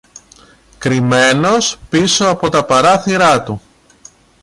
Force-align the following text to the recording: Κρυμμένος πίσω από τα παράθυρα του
Κρυμμένος 0.77 1.79
πίσω 1.89 2.27
από 2.27 2.49
τα 2.49 2.65
παράθυρα 2.65 3.43
του 3.43 3.61